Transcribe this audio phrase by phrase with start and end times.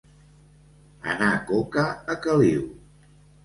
[1.11, 2.69] Anar coca a caliu.